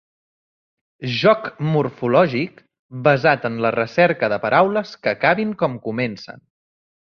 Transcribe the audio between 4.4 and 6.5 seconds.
paraules que acabin com comencen.